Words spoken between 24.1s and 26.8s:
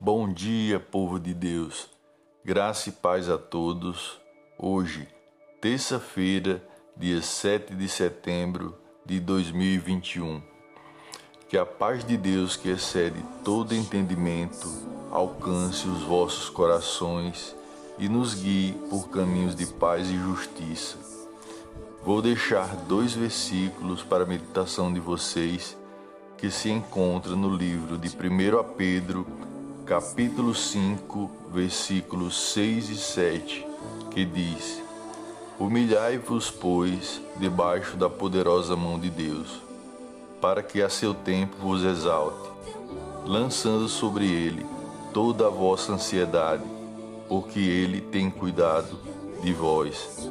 a meditação de vocês que se